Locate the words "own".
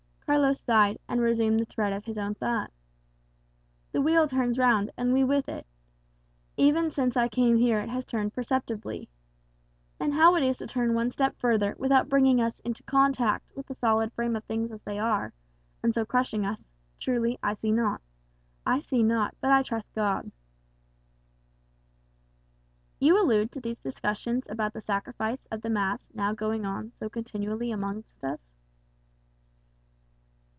2.17-2.33